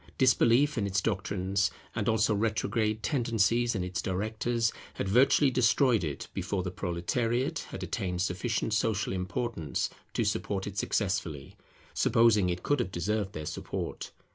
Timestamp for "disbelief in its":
0.17-0.99